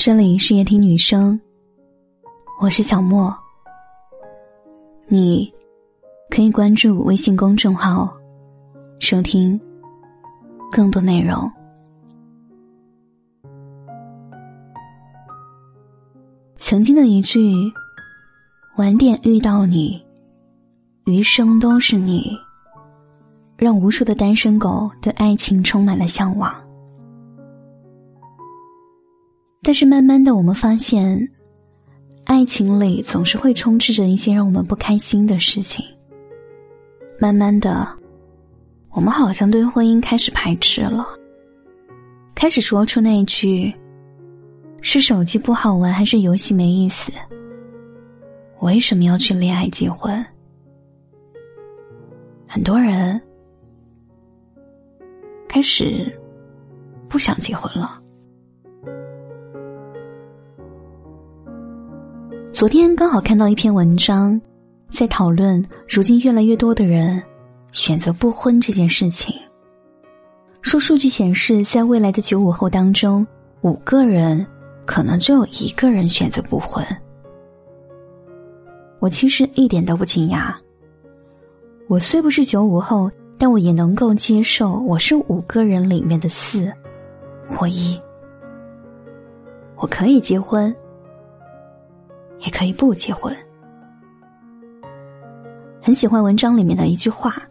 [0.00, 1.38] 这里是夜听女生，
[2.60, 3.36] 我是小莫。
[5.08, 5.52] 你
[6.30, 8.08] 可以关注微信公众号，
[9.00, 9.60] 收听
[10.70, 11.50] 更多内容。
[16.58, 17.52] 曾经的一句
[18.78, 20.00] “晚点遇到你，
[21.06, 22.38] 余生都是你”，
[23.58, 26.54] 让无数的单身狗对爱情充满了向往。
[29.68, 31.28] 但是慢慢的，我们发现，
[32.24, 35.84] 爱情里总是会充斥着一些让我们不开心的事情。
[37.20, 37.86] 慢慢的，
[38.92, 41.06] 我们好像对婚姻开始排斥了，
[42.34, 43.70] 开始说出那句
[44.80, 47.12] ：“是手机不好玩，还是游戏没意思？
[48.60, 50.24] 为什么要去恋爱结婚？”
[52.48, 53.20] 很多人
[55.46, 56.10] 开始
[57.06, 57.97] 不想结婚了。
[62.58, 64.40] 昨天刚好看到一篇文章，
[64.90, 67.22] 在讨论如今越来越多的人
[67.70, 69.32] 选择不婚这件事情。
[70.60, 73.24] 说数据显示，在未来的九五后当中，
[73.60, 74.44] 五个人
[74.86, 76.84] 可能只有一个人选择不婚。
[78.98, 80.52] 我其实一点都不惊讶。
[81.86, 86.72] 我虽不是九五后，但我也能够接受我是五个人里面的四
[87.48, 87.96] 或一。
[89.76, 90.74] 我可以结婚。
[92.40, 93.36] 也可以不结婚。
[95.82, 97.42] 很喜欢文章里面的一句话：“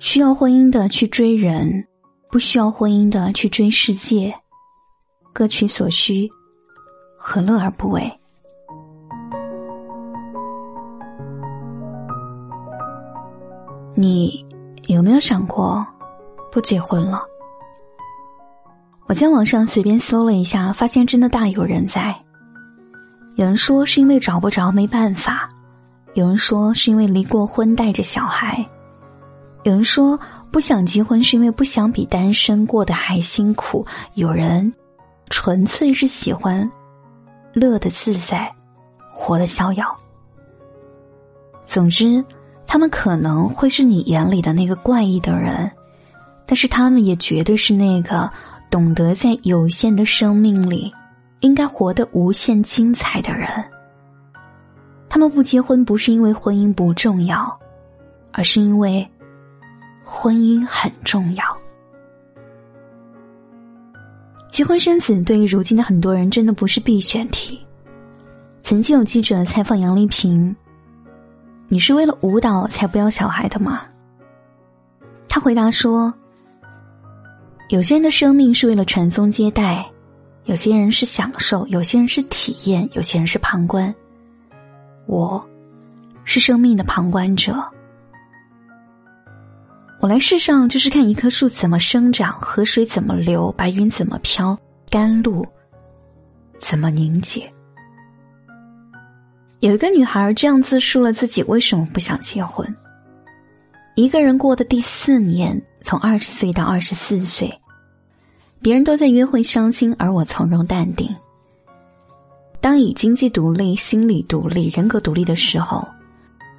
[0.00, 1.86] 需要婚姻的去追人，
[2.30, 4.34] 不需要婚姻的去追世界，
[5.32, 6.30] 各取所需，
[7.16, 8.12] 何乐而不为？”
[13.94, 14.46] 你
[14.86, 15.86] 有没有想过
[16.52, 17.22] 不结婚了？
[19.08, 22.14] 我在网上随便搜了一下，发现真的大有人在。
[23.38, 25.48] 有人说是因为找不着没办法，
[26.14, 28.68] 有人说是因为离过婚带着小孩，
[29.62, 30.18] 有人说
[30.50, 34.74] 不想结婚是因为不想比单身过得还辛苦，有人
[35.30, 36.68] 纯粹是喜欢
[37.52, 38.52] 乐得自在，
[39.08, 39.96] 活得逍遥。
[41.64, 42.24] 总之，
[42.66, 45.70] 他们可能会是你眼里的那个怪异的人，
[46.44, 48.28] 但是他们也绝对是那个
[48.68, 50.92] 懂得在有限的生命里。
[51.40, 53.48] 应该活得无限精彩的人，
[55.08, 57.58] 他们不结婚不是因为婚姻不重要，
[58.32, 59.08] 而是因为
[60.04, 61.44] 婚姻很重要。
[64.50, 67.64] 结婚生子对于如今的很多人真的不是必选题。
[68.62, 70.56] 曾经有记者采访杨丽萍
[71.68, 73.82] ：“你是为了舞蹈才不要小孩的吗？”
[75.28, 76.12] 他回答说
[77.70, 79.88] ：“有些人的生命是为了传宗接代。”
[80.48, 83.94] 有些人是享受，有些人是体验，有些人是旁观。
[85.04, 85.46] 我，
[86.24, 87.62] 是生命的旁观者。
[90.00, 94.58] 我来世上就是看一棵树怎么生长，河水怎么流，白云怎么飘，
[94.88, 95.44] 甘露
[96.58, 97.52] 怎么凝结。
[99.60, 102.74] 有一个女孩这样自述了自己为什么不想结婚：
[103.96, 107.60] 一个人过的第四年，从二十岁到二十四岁。
[108.60, 111.14] 别人都在约会相亲，而我从容淡定。
[112.60, 115.86] 当以经济独立、心理独立、人格独立的时候，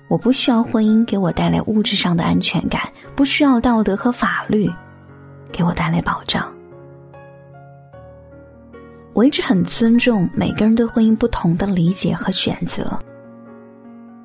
[0.09, 2.81] 我不需要婚姻给我带来物质上的安全感，
[3.15, 4.71] 不需要道德和法律
[5.51, 6.51] 给我带来保障。
[9.13, 12.97] 我一直很尊重每个人对婚姻不同的理解和选择，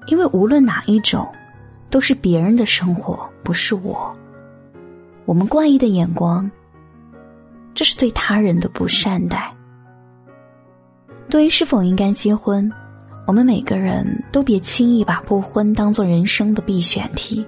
[0.07, 1.27] 因为无论哪一种，
[1.91, 4.13] 都是别人的生活，不是我。
[5.25, 6.49] 我们怪异的眼光。
[7.75, 9.53] 这是对他人的不善待。
[11.29, 12.71] 对于是否应该结婚，
[13.27, 17.45] 我们每个人都别轻易把不婚当做人生的必选题，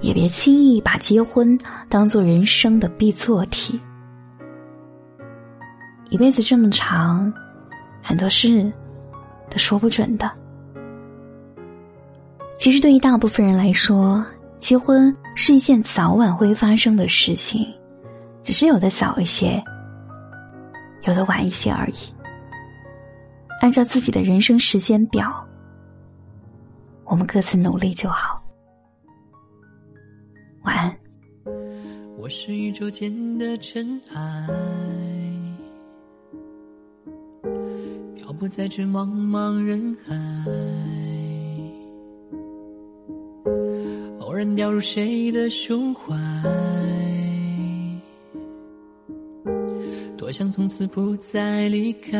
[0.00, 1.58] 也别轻易把结婚
[1.88, 3.78] 当做人生的必做题。
[6.10, 7.32] 一辈子这么长，
[8.02, 8.72] 很多事
[9.50, 10.30] 都说不准的。
[12.56, 14.24] 其实，对于大部分人来说，
[14.58, 17.66] 结婚是一件早晚会发生的事情。
[18.44, 19.64] 只是有的早一些，
[21.04, 21.94] 有的晚一些而已。
[23.62, 25.32] 按照自己的人生时间表，
[27.04, 28.44] 我们各自努力就好。
[30.64, 30.94] 晚安。
[32.18, 34.46] 我是宇宙间的尘埃，
[38.14, 40.14] 漂泊在这茫茫人海，
[44.20, 46.14] 偶然掉入谁的胸怀。
[50.34, 52.18] 想从此不再离开。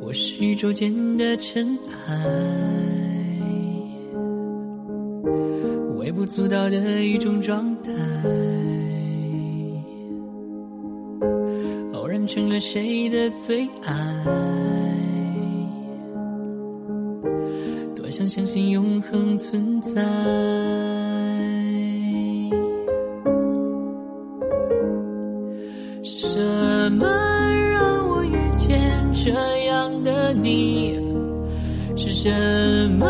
[0.00, 1.78] 我是宇宙间的尘
[2.08, 2.26] 埃，
[6.00, 7.92] 微不足道的一种状态，
[11.92, 13.94] 偶然成了谁的最爱，
[18.10, 20.02] 想相信永恒存在。
[26.02, 27.06] 是什么
[27.72, 28.80] 让我遇见
[29.12, 29.30] 这
[29.66, 30.98] 样的你？
[31.96, 33.06] 是什么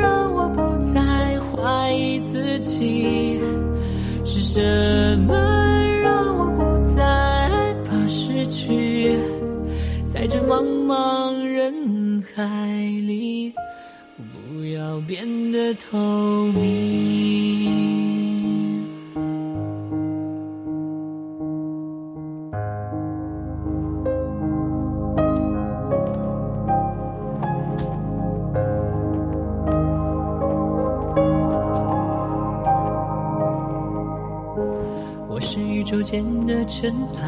[0.00, 3.40] 让我不再怀疑自己？
[4.24, 5.34] 是什么
[6.02, 9.18] 让我不再害怕失去？
[10.06, 12.44] 在这茫茫人海
[13.06, 13.52] 里，
[14.18, 15.96] 不要变得透
[16.46, 17.78] 明。
[35.28, 37.22] 我是宇宙间的尘埃，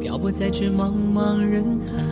[0.00, 2.02] 漂泊在这茫茫人海。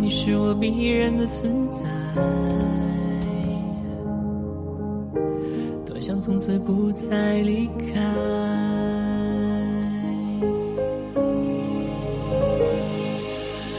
[0.00, 1.86] 你是我必然的存在，
[5.84, 8.00] 多想从此不再离开。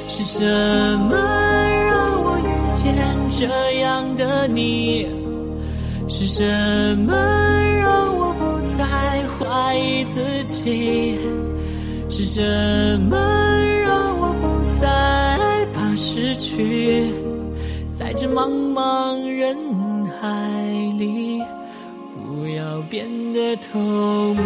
[0.07, 0.45] 是什
[1.09, 2.95] 么让我遇见
[3.31, 5.07] 这样的你？
[6.07, 6.43] 是什
[6.99, 7.15] 么
[7.81, 8.85] 让我不再
[9.27, 11.17] 怀疑自己？
[12.09, 13.17] 是什么
[16.51, 17.05] 去？
[17.91, 19.55] 在这茫茫人
[20.19, 20.27] 海
[20.97, 21.41] 里，
[22.15, 23.79] 不要变得透
[24.33, 24.43] 明。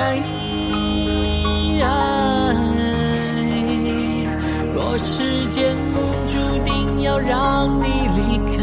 [0.00, 0.16] 爱，
[4.74, 5.76] 若时间
[6.28, 8.18] 注定要让你离
[8.56, 8.58] 开，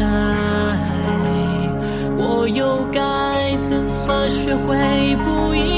[2.16, 2.98] 我又该
[3.68, 3.76] 怎
[4.06, 4.66] 么学会
[5.24, 5.75] 不依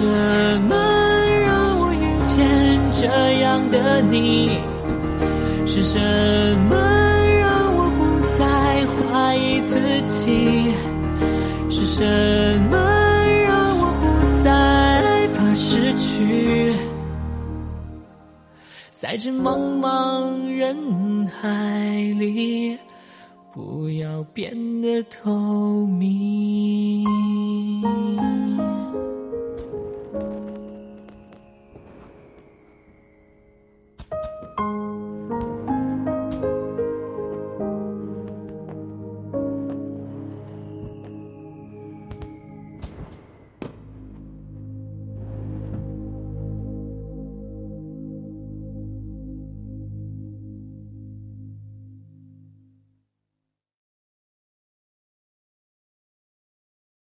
[0.00, 0.06] 什
[0.62, 0.74] 么
[1.44, 2.00] 让我遇
[2.34, 3.06] 见这
[3.40, 4.58] 样的你？
[5.66, 5.98] 是什
[6.70, 6.74] 么
[7.38, 8.00] 让我不
[8.38, 8.42] 再
[8.96, 10.72] 怀疑自己？
[11.68, 12.02] 是什
[12.70, 12.78] 么
[13.44, 14.50] 让我不再
[15.02, 16.72] 害怕失去？
[18.94, 21.46] 在这茫茫人海
[22.18, 22.78] 里，
[23.52, 24.50] 不要变
[24.80, 26.99] 得透明。